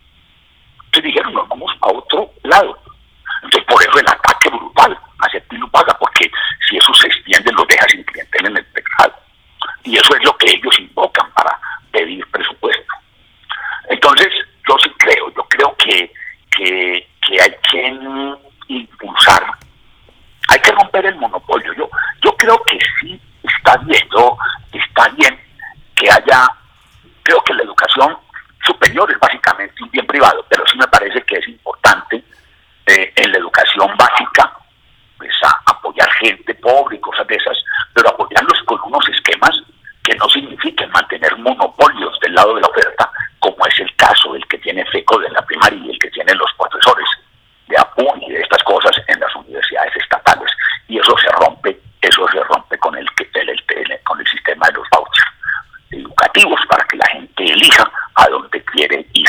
Entonces 0.87 1.05
dijeron, 1.05 1.35
nos 1.35 1.49
vamos 1.49 1.73
a 1.81 1.89
otro 1.89 2.31
lado. 2.43 2.79
Entonces 3.43 3.65
por 3.69 3.83
eso 3.83 3.99
el 3.99 4.09
ataque 4.09 4.49
brutal 4.51 4.99
hacia 5.21 5.41
ti 5.49 5.57
lo 5.57 5.69
paga, 5.69 5.97
porque 5.99 6.31
si 6.69 6.77
eso 6.77 6.93
se 6.95 7.07
extiende, 7.07 7.53
los 7.53 7.67
deja 7.69 7.87
sin 7.89 8.03
clientela 8.05 8.49
en 8.49 8.57
el 8.57 8.67
pecado. 8.67 9.15
Y 9.85 9.97
eso 9.97 10.17
es 10.17 10.25
lo 10.25 10.37
que 10.39 10.51
ellos 10.51 10.79
invocan. 10.81 11.24
Entonces, 14.05 14.35
yo 14.69 14.77
sí 14.83 14.91
creo, 14.99 15.33
yo 15.35 15.43
creo 15.45 15.75
que, 15.79 16.13
que, 16.55 17.41
hay 17.41 17.57
que 17.71 17.99
impulsar, 18.69 19.43
hay 20.49 20.59
que 20.59 20.73
romper 20.73 21.07
el 21.07 21.17
monopolio. 21.17 21.73
Yo, 21.73 21.89
yo 22.23 22.37
creo 22.37 22.63
que 22.65 22.79
sí 23.01 23.19
está 23.43 23.79
bien, 23.79 24.07
yo, 24.15 24.37
está 24.75 25.09
bien 25.09 25.41
que 25.95 26.11
haya, 26.11 26.47
creo 27.23 27.43
que 27.45 27.55
la 27.55 27.63
educación 27.63 28.15
superior 28.67 29.11
es 29.11 29.19
básicamente 29.19 29.83
un 29.83 29.91
bien 29.91 30.07
privado, 30.07 30.45
pero 30.51 30.65
sí 30.67 30.77
me 30.77 30.89
parece 30.89 31.23
que 31.23 31.37
es 31.37 31.49
importante 31.49 32.23
eh, 32.85 33.11
en 33.17 33.33
la 33.33 33.39
educación 33.39 33.91
básica 33.97 34.53
pues, 35.17 35.33
apoyar 35.65 36.11
gente 36.21 36.55
pobre 36.57 36.97
y 36.97 37.01
cosas 37.01 37.27
de 37.27 37.37
esas, 37.37 37.57
pero 37.95 38.11
apoyarlos 38.11 38.63
con 38.65 38.79
unos 38.85 39.09
esquemas 39.09 39.59
que 40.05 40.15
no 40.17 40.29
signifiquen 40.29 40.91
mantener 40.91 41.35
monopolios 41.39 42.21
del 42.21 42.35
lado 42.35 42.55
de 42.55 42.61
la 42.61 42.69
oferta, 42.69 43.11
como 43.39 43.67
es 43.67 43.81
el 43.81 43.97
caso 43.97 44.33
del 44.35 44.47
que 44.47 44.59
tiene 44.59 44.85
FECO 44.87 45.19
de 45.19 45.31
la 45.31 45.43
primaria 45.43 45.79
y 45.83 45.91
el 45.91 45.99
que 45.99 46.11
tienen 46.11 46.37
los 46.39 46.53
profesores 46.59 47.09
de 47.69 47.77
APUN 47.79 48.23
y 48.23 48.31
de 48.33 48.41
estas 48.41 48.63
cosas 48.65 48.93
en 49.09 49.19
las 49.19 49.35
universidades 49.35 49.97
estatales. 49.97 50.51
Y 50.89 50.99
eso 50.99 51.17
se 51.19 51.29
rompe, 51.31 51.81
eso 52.03 52.29
se 52.29 52.41
rompe 52.45 52.79
con 52.79 52.95
el, 52.97 53.09
el, 53.35 53.49
el 53.49 54.03
con 54.05 54.21
el 54.21 54.27
sistema 54.27 54.67
de 54.69 54.75
los 54.75 54.89
vouchers 54.91 55.29
educativos 55.91 56.61
para 56.69 56.85
que 56.85 56.97
la 56.99 57.07
gente 57.07 57.45
elija 57.45 57.91
a 58.15 58.29
dónde 58.29 58.63
quiere 58.65 59.07
ir. 59.15 59.29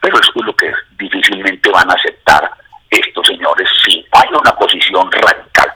Pero 0.00 0.18
esto 0.18 0.40
es 0.40 0.46
lo 0.46 0.56
que 0.56 0.72
difícilmente 0.96 1.70
van 1.70 1.90
a 1.90 1.94
aceptar 1.94 2.50
estos 2.88 3.26
señores 3.26 3.68
si 3.84 4.06
hay 4.12 4.28
una 4.30 4.54
posición 4.56 5.10
radical 5.12 5.74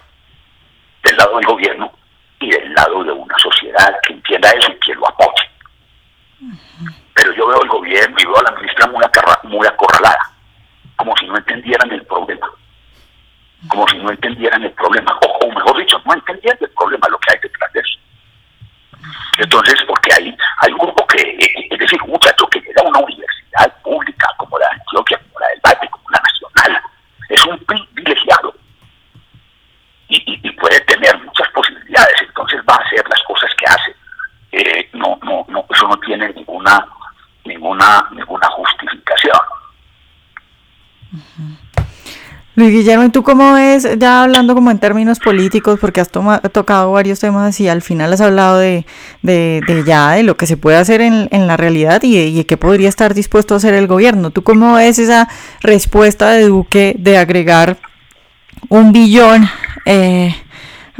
del 1.02 1.16
lado 1.16 1.36
del 1.36 1.46
gobierno 1.46 1.92
y 2.40 2.50
del 2.50 2.72
lado 2.72 3.04
de 3.04 3.12
una 3.12 3.36
sociedad 3.38 3.94
que 4.06 4.12
entienda 4.12 4.50
eso 4.50 4.70
y 4.72 4.78
que 4.78 4.94
lo 4.94 5.08
apoye. 5.08 5.50
Pero 7.14 7.32
yo 7.32 7.48
veo 7.48 7.62
el 7.62 7.68
gobierno 7.68 8.16
y 8.18 8.24
veo 8.24 8.38
a 8.38 8.50
la 8.50 8.56
ministra 8.56 8.86
muy, 8.86 9.04
muy 9.44 9.66
acorralada, 9.66 10.30
como 10.96 11.16
si 11.16 11.26
no 11.26 11.36
entendieran 11.36 11.90
el 11.90 12.04
problema. 12.06 12.48
Como 13.66 13.88
si 13.88 13.98
no 13.98 14.10
entendieran 14.10 14.62
el 14.62 14.70
problema, 14.72 15.18
o, 15.26 15.46
o 15.46 15.52
mejor 15.52 15.78
dicho, 15.78 16.00
no 16.04 16.14
entendieran 16.14 16.58
el 16.60 16.70
problema, 16.70 17.08
lo 17.08 17.18
que 17.18 17.32
hay 17.32 17.38
detrás 17.42 17.72
de 17.72 17.80
eso. 17.80 17.98
Entonces, 19.38 19.82
porque 19.86 20.12
hay, 20.14 20.36
hay 20.60 20.72
un 20.72 20.78
grupo 20.78 21.06
que, 21.06 21.20
es 21.70 21.78
decir, 21.78 22.00
un 22.02 22.10
muchacho 22.10 22.46
que 22.48 22.60
llega 22.60 22.82
a 22.82 22.88
una 22.88 22.98
universidad 23.00 23.82
pública 23.82 24.28
como 24.36 24.58
la 24.58 24.66
de 24.66 24.74
Antioquia, 24.76 25.18
como 25.18 25.40
la 25.40 25.48
del 25.48 25.60
Valle, 25.64 25.90
como 25.90 26.04
la 26.10 26.20
Nacional, 26.20 26.82
es 27.28 27.46
un 27.46 27.58
privilegiado 27.58 28.54
y, 30.08 30.16
y, 30.16 30.40
y, 30.42 30.50
puede 30.52 30.80
tener 30.80 31.18
muchas 31.22 31.48
posibilidades, 31.50 32.16
entonces 32.22 32.60
va 32.68 32.74
a 32.74 32.86
hacer 32.86 33.04
las 33.08 33.22
cosas 33.22 33.50
que 33.56 33.66
hace. 33.66 33.96
Eh, 34.52 34.90
no, 34.94 35.18
no, 35.22 35.44
no, 35.48 35.64
eso 35.70 35.86
no 35.86 35.96
tiene 35.98 36.28
ninguna, 36.32 36.86
ninguna, 37.44 38.08
ninguna 38.12 38.48
justificación. 38.48 39.36
Luis 42.58 42.72
Guillermo, 42.72 43.04
¿y 43.04 43.10
tú 43.10 43.22
cómo 43.22 43.52
ves, 43.52 43.86
ya 44.00 44.24
hablando 44.24 44.52
como 44.56 44.72
en 44.72 44.80
términos 44.80 45.20
políticos, 45.20 45.78
porque 45.80 46.00
has 46.00 46.10
tocado 46.10 46.90
varios 46.90 47.20
temas 47.20 47.60
y 47.60 47.68
al 47.68 47.82
final 47.82 48.12
has 48.12 48.20
hablado 48.20 48.58
de, 48.58 48.84
de, 49.22 49.60
de 49.64 49.84
ya 49.84 50.10
de 50.14 50.24
lo 50.24 50.36
que 50.36 50.48
se 50.48 50.56
puede 50.56 50.76
hacer 50.76 51.00
en, 51.00 51.28
en 51.30 51.46
la 51.46 51.56
realidad 51.56 52.02
y, 52.02 52.18
y 52.18 52.42
qué 52.42 52.56
podría 52.56 52.88
estar 52.88 53.14
dispuesto 53.14 53.54
a 53.54 53.58
hacer 53.58 53.74
el 53.74 53.86
gobierno? 53.86 54.32
¿Tú 54.32 54.42
cómo 54.42 54.74
ves 54.74 54.98
esa 54.98 55.28
respuesta 55.60 56.30
de 56.32 56.48
Duque 56.48 56.96
de 56.98 57.16
agregar 57.16 57.78
un 58.68 58.90
billón 58.90 59.48
eh, 59.84 60.34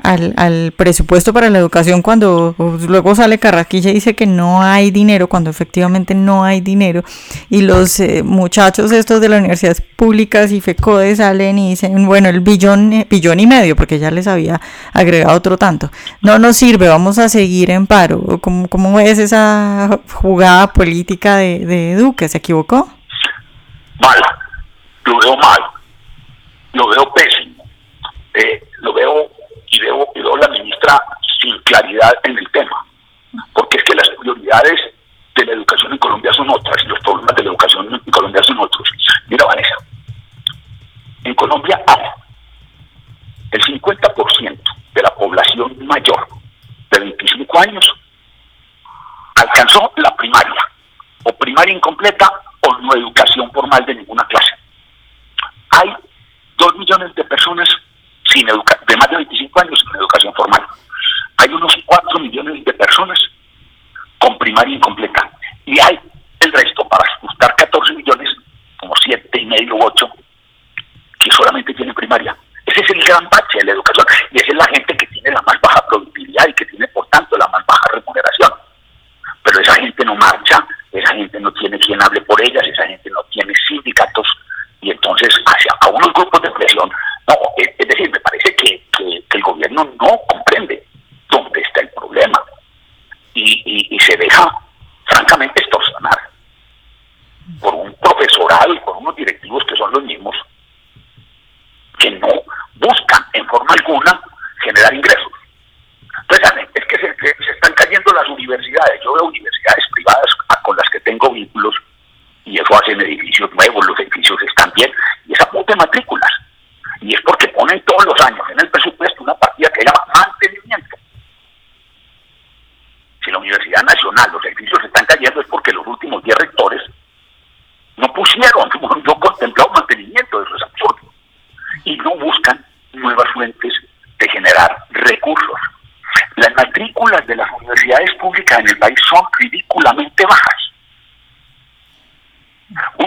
al, 0.02 0.35
al, 0.37 0.73
presupuesto 0.76 1.33
para 1.33 1.50
la 1.50 1.59
educación 1.59 2.02
cuando 2.02 2.55
luego 2.59 3.14
sale 3.14 3.38
Carraquilla 3.38 3.90
y 3.90 3.95
dice 3.95 4.14
que 4.14 4.26
no 4.26 4.62
hay 4.62 4.90
dinero, 4.90 5.28
cuando 5.28 5.50
efectivamente 5.50 6.14
no 6.14 6.45
hay 6.45 6.61
dinero, 6.61 7.02
y 7.50 7.62
los 7.62 8.00
eh, 8.00 8.23
muchachos 8.23 8.93
estos 8.93 9.21
de 9.21 9.28
las 9.28 9.40
universidades 9.40 9.81
públicas 9.81 10.52
y 10.52 10.61
FECODE 10.61 11.17
salen 11.17 11.59
y 11.59 11.71
dicen, 11.71 12.07
bueno, 12.07 12.28
el 12.28 12.40
billón, 12.40 12.93
eh, 12.93 13.07
billón 13.09 13.40
y 13.40 13.47
medio, 13.47 13.76
porque 13.76 13.99
ya 13.99 14.11
les 14.11 14.26
había 14.26 14.61
agregado 14.93 15.37
otro 15.37 15.57
tanto, 15.57 15.90
no 16.21 16.38
nos 16.38 16.57
sirve, 16.57 16.88
vamos 16.88 17.19
a 17.19 17.28
seguir 17.28 17.71
en 17.71 17.87
paro. 17.87 18.38
¿Cómo, 18.40 18.69
cómo 18.69 18.95
ves 18.95 19.19
esa 19.19 20.00
jugada 20.12 20.73
política 20.73 21.37
de, 21.37 21.64
de 21.67 21.95
Duque? 21.97 22.28
¿Se 22.28 22.38
equivocó? 22.38 22.88
Mal, 24.00 24.21
lo 25.05 25.19
veo 25.19 25.37
mal, 25.37 25.59
lo 26.73 26.88
veo 26.88 27.12
pésimo, 27.14 27.38
gran 73.09 73.27
bache 73.31 73.59
de 73.61 73.65
la 73.65 73.73
educación. 73.73 74.18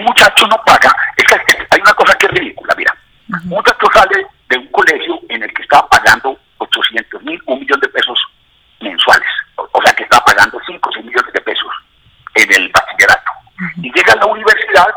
Muchacho 0.04 0.46
no 0.46 0.56
paga, 0.64 0.94
es 1.16 1.24
que 1.24 1.66
hay 1.70 1.80
una 1.80 1.94
cosa 1.94 2.14
que 2.18 2.26
es 2.26 2.32
ridícula, 2.32 2.74
mira, 2.76 2.94
un 3.28 3.48
muchacho 3.48 3.86
sale 3.92 4.26
de 4.48 4.58
un 4.58 4.66
colegio 4.68 5.20
en 5.28 5.42
el 5.42 5.52
que 5.54 5.62
estaba 5.62 5.88
pagando 5.88 6.38
800 6.58 7.22
mil, 7.22 7.40
un 7.46 7.60
millón 7.60 7.80
de 7.80 7.88
pesos 7.88 8.18
mensuales, 8.80 9.28
o 9.56 9.82
sea 9.82 9.92
que 9.94 10.02
estaba 10.02 10.24
pagando 10.24 10.60
5 10.66 10.88
o 10.88 10.92
6 10.92 11.04
millones 11.04 11.32
de 11.32 11.40
pesos 11.40 11.72
en 12.34 12.52
el 12.52 12.68
bachillerato. 12.70 13.32
Y 13.76 13.92
llega 13.92 14.12
a 14.12 14.16
la 14.16 14.26
universidad 14.26 14.88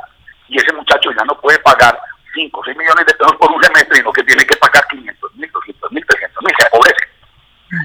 y 0.47 0.57
ese 0.57 0.73
muchacho 0.73 1.11
ya 1.11 1.23
no 1.25 1.39
puede 1.39 1.59
pagar 1.59 1.97
5 2.33 2.59
o 2.59 2.63
6 2.63 2.77
millones 2.77 3.05
de 3.05 3.13
pesos 3.13 3.35
por 3.37 3.51
un 3.51 3.63
semestre, 3.63 3.97
sino 3.97 4.11
que 4.11 4.23
tiene 4.23 4.45
que 4.45 4.55
pagar 4.57 4.85
500 4.87 5.35
mil, 5.35 5.51
200 5.51 5.91
mil, 5.91 6.05
300 6.05 6.43
mil, 6.43 6.55
se 6.57 6.65
empobrece. 6.65 7.05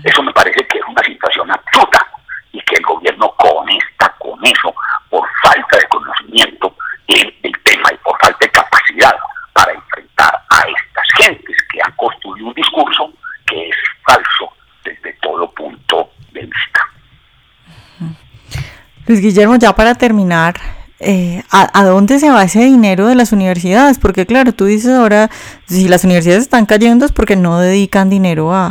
Eso 0.05 0.23
me 0.23 0.33
parece 0.33 0.67
que 0.67 0.79
es 0.79 0.85
una 0.87 1.03
situación 1.03 1.51
absurda 1.51 2.07
y 2.53 2.61
que 2.63 2.77
el 2.77 2.83
gobierno 2.83 3.33
conecta 3.37 4.15
con 4.19 4.45
eso 4.45 4.75
por 5.09 5.29
falta 5.43 5.77
de 5.77 5.89
conocimiento 5.89 6.75
en 7.09 7.35
el 7.43 7.63
tema 7.63 7.93
y 7.93 7.97
por 7.99 8.19
falta 8.21 8.39
de 8.41 8.51
capacidad 8.51 9.17
para 9.53 9.73
enfrentar 9.73 10.33
a 10.51 10.61
estas 10.61 11.07
gentes 11.17 11.57
que 11.73 11.81
han 11.83 11.93
construido 11.97 12.49
un 12.49 12.55
discurso 12.55 13.13
que 13.47 13.69
es 13.69 13.77
falso 14.05 14.53
desde 14.85 15.13
todo 15.15 15.51
punto 15.53 16.11
de 16.33 16.43
vista. 16.43 16.89
Luis 19.11 19.23
Guillermo, 19.23 19.57
ya 19.57 19.75
para 19.75 19.97
terminar, 19.97 20.55
eh, 21.01 21.43
¿a, 21.51 21.85
dónde 21.85 22.21
se 22.21 22.31
va 22.31 22.45
ese 22.45 22.63
dinero 22.63 23.09
de 23.09 23.17
las 23.17 23.33
universidades? 23.33 23.99
Porque 23.99 24.25
claro, 24.25 24.53
tú 24.53 24.67
dices 24.67 24.95
ahora, 24.95 25.29
si 25.67 25.89
las 25.89 26.05
universidades 26.05 26.45
están 26.45 26.65
cayendo 26.65 27.07
es 27.07 27.11
porque 27.11 27.35
no 27.35 27.59
dedican 27.59 28.09
dinero 28.09 28.55
a, 28.55 28.71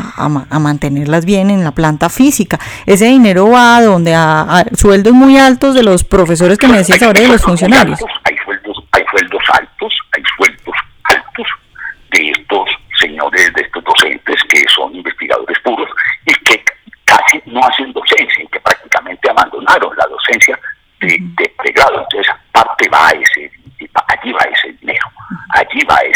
mantenerlas 0.49 1.25
bien 1.25 1.49
en 1.49 1.65
la 1.65 1.71
planta 1.71 2.07
física. 2.07 2.57
Ese 2.85 3.07
dinero 3.07 3.49
va 3.49 3.75
a 3.75 3.83
donde 3.83 4.15
a, 4.15 4.65
sueldos 4.77 5.11
muy 5.11 5.37
altos 5.37 5.75
de 5.75 5.83
los 5.83 6.05
profesores 6.05 6.57
que 6.57 6.69
me 6.69 6.77
decías 6.77 7.01
ahora 7.01 7.19
de 7.19 7.27
los 7.27 7.41
funcionarios. 7.41 7.99
Levi. 25.79 26.08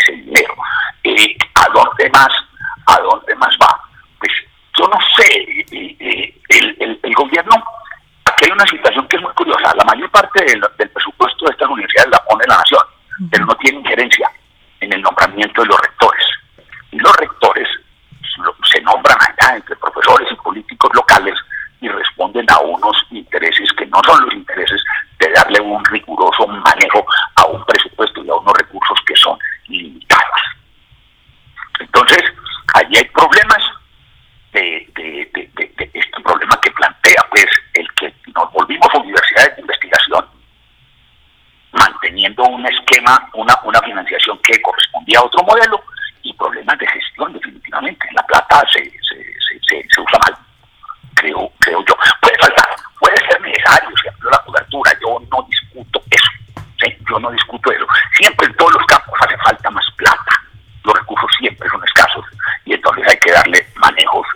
Una, 43.33 43.59
una 43.63 43.81
financiación 43.81 44.37
que 44.39 44.61
correspondía 44.61 45.19
a 45.19 45.23
otro 45.23 45.43
modelo 45.43 45.81
y 46.21 46.33
problemas 46.33 46.77
de 46.77 46.87
gestión 46.87 47.33
definitivamente. 47.33 48.07
La 48.13 48.23
plata 48.23 48.63
se, 48.71 48.83
se, 48.83 49.59
se, 49.67 49.87
se 49.89 50.01
usa 50.01 50.19
mal 50.25 50.37
creo, 51.23 51.51
creo 51.59 51.83
yo. 51.85 51.95
Puede 52.21 52.37
faltar, 52.37 52.67
puede 52.99 53.17
ser 53.27 53.41
necesario, 53.41 53.89
siempre 54.01 54.29
la 54.29 54.37
cobertura, 54.39 54.91
yo 55.01 55.19
no 55.31 55.47
discuto 55.49 56.01
eso, 56.09 56.31
¿sí? 56.81 56.97
yo 57.09 57.19
no 57.19 57.31
discuto 57.31 57.71
eso. 57.71 57.85
Siempre 58.17 58.47
en 58.47 58.55
todos 58.55 58.73
los 58.73 58.85
campos 58.85 59.13
hace 59.21 59.37
falta 59.37 59.69
más 59.71 59.85
plata, 59.97 60.43
los 60.83 60.95
recursos 60.95 61.29
siempre 61.39 61.69
son 61.69 61.83
escasos 61.83 62.25
y 62.65 62.73
entonces 62.73 63.05
hay 63.07 63.17
que 63.17 63.31
darle 63.31 63.65
manejos 63.75 64.27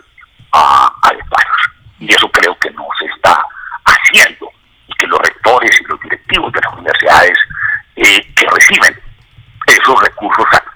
a, 0.52 0.90
adecuados. 1.02 1.60
Y 2.00 2.12
eso 2.12 2.30
creo 2.30 2.58
que 2.58 2.70
no 2.70 2.86
se 2.98 3.06
está 3.06 3.42
haciendo 3.84 4.50
y 4.86 4.94
que 4.94 5.06
los 5.06 5.18
rectores 5.20 5.80
y 5.80 5.84
los 5.84 6.00
directivos 6.00 6.52
de 6.52 6.60
las 6.60 6.72
universidades 6.72 7.38
eh, 7.96 8.34
que 8.34 8.46
reciben 8.46 8.98
esos 9.66 10.00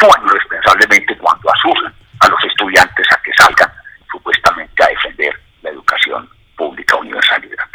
actúan 0.02 0.28
responsablemente 0.28 1.16
cuando 1.18 1.48
asusan 1.52 1.94
a 2.20 2.28
los 2.28 2.44
estudiantes 2.44 3.06
a 3.10 3.22
que 3.22 3.30
salgan 3.38 3.70
supuestamente 4.10 4.82
a 4.82 4.88
defender 4.88 5.32
la 5.62 5.70
educación 5.70 6.28
pública 6.56 6.96
universal 6.96 7.44
y 7.44 7.48
gratuita. 7.48 7.72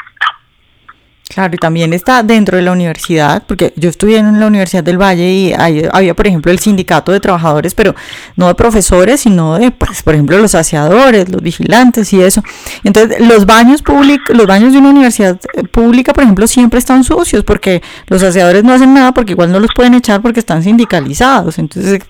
Claro, 1.29 1.53
y 1.53 1.57
también 1.57 1.93
está 1.93 2.23
dentro 2.23 2.57
de 2.57 2.63
la 2.63 2.71
universidad, 2.71 3.43
porque 3.45 3.73
yo 3.75 3.89
estudié 3.89 4.17
en 4.17 4.39
la 4.39 4.47
Universidad 4.47 4.83
del 4.83 4.97
Valle 4.97 5.29
y 5.29 5.53
había, 5.53 6.13
por 6.15 6.25
ejemplo, 6.25 6.51
el 6.51 6.59
sindicato 6.59 7.11
de 7.11 7.19
trabajadores, 7.19 7.75
pero 7.75 7.93
no 8.37 8.47
de 8.47 8.55
profesores, 8.55 9.19
sino 9.19 9.59
de, 9.59 9.71
pues, 9.71 10.03
por 10.03 10.13
ejemplo, 10.13 10.37
los 10.37 10.55
aseadores, 10.55 11.29
los 11.29 11.41
vigilantes 11.41 12.11
y 12.13 12.21
eso. 12.21 12.41
Entonces, 12.83 13.19
los 13.19 13.45
baños 13.45 13.81
públicos, 13.81 14.35
los 14.35 14.47
baños 14.47 14.71
de 14.71 14.79
una 14.79 14.89
universidad 14.89 15.39
eh, 15.53 15.63
pública, 15.63 16.13
por 16.13 16.23
ejemplo, 16.23 16.47
siempre 16.47 16.79
están 16.79 17.03
sucios, 17.03 17.43
porque 17.43 17.83
los 18.07 18.23
aseadores 18.23 18.63
no 18.63 18.73
hacen 18.73 18.93
nada, 18.93 19.11
porque 19.11 19.33
igual 19.33 19.51
no 19.51 19.59
los 19.59 19.71
pueden 19.75 19.95
echar 19.95 20.21
porque 20.21 20.39
están 20.39 20.63
sindicalizados. 20.63 21.59
Entonces, 21.59 22.01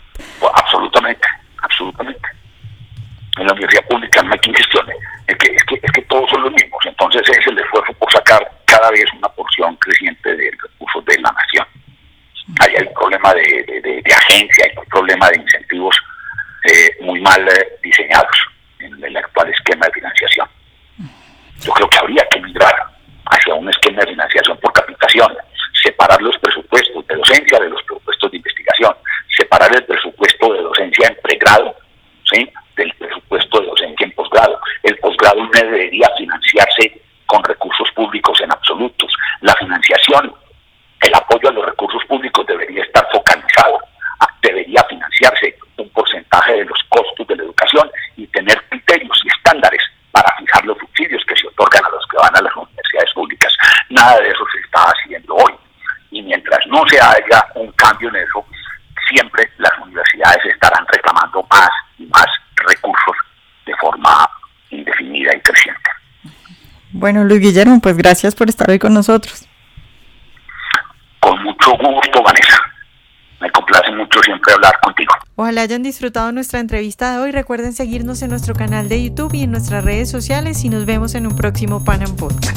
absolutamente, 0.87 1.27
absolutamente. 1.61 2.29
En 3.37 3.45
la 3.45 3.53
universidad 3.53 3.87
pública 3.87 4.23
no 4.23 4.33
hay 4.33 4.39
quien 4.39 4.55
gestione 4.55 4.93
es 5.27 5.35
que, 5.37 5.53
es 5.53 5.63
que, 5.65 5.75
es 5.81 5.91
que 5.91 6.01
todos 6.03 6.29
son 6.29 6.41
los 6.43 6.51
mismos. 6.53 6.79
Entonces 6.85 7.21
es 7.29 7.47
el 7.47 7.59
esfuerzo 7.59 7.93
por 7.93 8.11
sacar 8.11 8.49
cada 8.65 8.89
vez 8.91 9.05
una 9.13 9.27
porción 9.29 9.75
creciente 9.75 10.35
de 10.35 10.51
recursos 10.51 11.05
de 11.05 11.19
la 11.19 11.31
nación. 11.31 11.65
Ahí 12.61 12.75
hay 12.77 12.87
un 12.87 12.93
problema 12.93 13.33
de, 13.33 14.01
de, 14.03 14.13
agencia, 14.13 14.65
hay 14.65 14.77
un 14.77 14.85
problema 14.85 15.29
de 15.29 15.41
incentivos 15.41 15.95
eh, 16.63 16.95
muy 17.01 17.19
mal 17.19 17.45
eh, 17.47 17.77
diseñados 17.83 18.37
en 18.79 19.03
el 19.03 19.17
actual 19.17 19.49
esquema 19.49 19.85
de 19.87 19.93
financiación. 19.93 20.47
Yo 21.59 21.73
creo 21.73 21.89
que 21.89 21.97
habría 21.97 22.25
que 22.31 22.39
migrar 22.39 22.75
hacia 23.25 23.53
un 23.53 23.69
esquema 23.69 23.99
de 24.01 24.11
financiación 24.11 24.57
por 24.59 24.71
capitación, 24.71 25.35
separar 25.83 26.21
los 26.21 26.37
presupuestos 26.39 27.05
de 27.07 27.15
docencia 27.15 27.59
de 27.59 27.69
los 27.69 27.83
presupuestos 27.83 28.31
de 28.31 28.37
investigación, 28.37 28.95
separar 29.35 29.75
el 29.75 29.83
presupuesto 29.83 30.53
de 30.53 30.61
docencia 30.61 31.07
en 31.09 31.17
pregrado 31.21 31.75
¿sí? 32.31 32.49
del 32.77 32.93
presupuesto 32.93 33.59
de 33.59 33.67
docencia 33.67 34.05
en 34.05 34.11
posgrado. 34.11 34.59
El 34.83 34.97
posgrado 34.97 35.43
no 35.43 35.49
debería 35.51 36.09
financiarse 36.17 37.01
con 37.25 37.43
recursos 37.43 37.89
públicos 37.95 38.39
en 38.41 38.51
absolutos. 38.51 39.11
La 39.41 39.53
financiación, 39.55 40.33
el 41.01 41.15
apoyo 41.15 41.49
a 41.49 41.53
los 41.53 41.65
recursos 41.65 42.03
públicos 42.05 42.45
debería 42.47 42.83
estar 42.83 43.07
focalizado, 43.11 43.79
debería 44.41 44.83
financiarse 44.89 45.57
un 45.77 45.89
porcentaje 45.89 46.53
de 46.53 46.65
los 46.65 46.79
costos 46.89 47.27
de 47.27 47.35
la 47.35 47.43
educación 47.43 47.91
y 48.15 48.27
tener 48.27 48.61
criterios 48.69 49.19
y 49.23 49.27
estándares 49.27 49.81
para 50.11 50.33
fijar 50.37 50.65
los 50.65 50.77
subsidios 50.77 51.23
que 51.25 51.35
se 51.35 51.47
otorgan 51.47 51.83
a 51.85 51.89
los 51.89 52.05
que 52.07 52.17
van 52.17 52.35
a 52.35 52.41
las 52.41 52.55
universidades 52.55 53.13
públicas. 53.13 53.53
Nada 53.89 54.19
de 54.19 54.29
eso 54.29 54.45
se 54.51 54.59
está 54.59 54.83
haciendo 54.83 55.35
hoy. 55.35 55.53
Y 56.11 56.21
mientras 56.21 56.65
no 56.67 56.87
se 56.87 56.99
haya 56.99 57.45
un 57.55 57.71
cambio 57.73 58.09
en 58.09 58.15
eso, 58.17 58.45
siempre 59.09 59.49
las 59.57 59.71
universidades 59.79 60.45
estarán 60.45 60.85
reclamando 60.87 61.45
más 61.51 61.69
y 61.97 62.05
más 62.05 62.27
recursos 62.55 63.15
de 63.65 63.75
forma 63.75 64.29
indefinida 64.69 65.35
y 65.35 65.41
creciente. 65.41 65.89
Bueno, 67.07 67.23
Luis 67.23 67.39
Guillermo, 67.39 67.79
pues 67.79 67.95
gracias 67.95 68.35
por 68.35 68.49
estar 68.49 68.69
hoy 68.69 68.79
con 68.79 68.93
nosotros. 68.93 69.47
Con 71.21 71.41
mucho 71.41 71.71
gusto, 71.71 72.21
Vanessa. 72.21 72.61
Me 73.39 73.49
complace 73.49 73.91
mucho 73.93 74.19
siempre 74.23 74.51
hablar 74.51 74.77
contigo. 74.81 75.13
Ojalá 75.37 75.61
hayan 75.61 75.83
disfrutado 75.83 76.33
nuestra 76.33 76.59
entrevista 76.59 77.13
de 77.13 77.19
hoy. 77.19 77.31
Recuerden 77.31 77.71
seguirnos 77.71 78.21
en 78.23 78.31
nuestro 78.31 78.55
canal 78.55 78.89
de 78.89 79.05
YouTube 79.05 79.33
y 79.35 79.43
en 79.43 79.51
nuestras 79.51 79.85
redes 79.85 80.11
sociales 80.11 80.65
y 80.65 80.69
nos 80.69 80.85
vemos 80.85 81.15
en 81.15 81.27
un 81.27 81.37
próximo 81.37 81.81
Panam 81.81 82.13
Podcast. 82.17 82.56